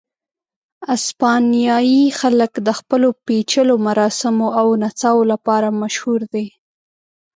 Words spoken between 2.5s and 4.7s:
د خپلو پېچلیو مراسمو او